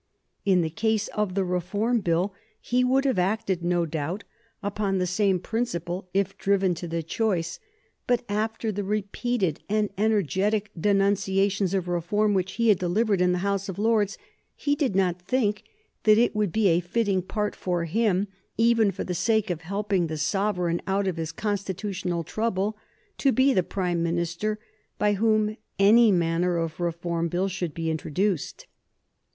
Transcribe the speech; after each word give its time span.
In 0.45 0.61
the 0.63 0.71
case 0.71 1.09
of 1.09 1.35
the 1.35 1.43
Reform 1.45 1.99
Bill 1.99 2.33
he 2.59 2.83
would 2.83 3.05
have 3.05 3.19
acted, 3.19 3.63
no 3.63 3.85
doubt, 3.85 4.23
upon 4.63 4.97
the 4.97 5.05
same 5.05 5.39
principle 5.39 6.09
if 6.11 6.35
driven 6.39 6.73
to 6.73 6.87
the 6.87 7.03
choice, 7.03 7.59
but 8.07 8.23
after 8.27 8.71
the 8.71 8.83
repeated 8.83 9.61
and 9.69 9.91
energetic 9.99 10.71
denunciations 10.75 11.75
of 11.75 11.87
reform 11.87 12.33
which 12.33 12.53
he 12.53 12.69
had 12.69 12.79
delivered 12.79 13.21
in 13.21 13.31
the 13.31 13.37
House 13.45 13.69
of 13.69 13.77
Lords 13.77 14.17
he 14.55 14.73
did 14.73 14.95
not 14.95 15.21
think 15.21 15.65
that 16.05 16.17
it 16.17 16.35
would 16.35 16.51
be 16.51 16.69
a 16.69 16.79
fitting 16.79 17.21
part 17.21 17.55
for 17.55 17.85
him, 17.85 18.27
even 18.57 18.89
for 18.89 19.03
the 19.03 19.13
sake 19.13 19.51
of 19.51 19.61
helping 19.61 20.07
the 20.07 20.17
sovereign 20.17 20.81
out 20.87 21.05
of 21.05 21.17
his 21.17 21.31
constitutional 21.31 22.23
trouble, 22.23 22.75
to 23.19 23.31
be 23.31 23.53
the 23.53 23.61
Prime 23.61 24.01
Minister 24.01 24.57
by 24.97 25.13
whom 25.13 25.57
any 25.77 26.11
manner 26.11 26.57
of 26.57 26.79
Reform 26.79 27.27
Bill 27.27 27.47
should 27.47 27.75
be 27.75 27.91
introduced. 27.91 28.65